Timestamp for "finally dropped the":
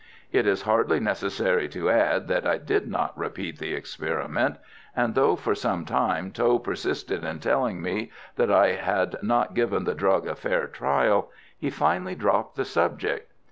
11.69-12.65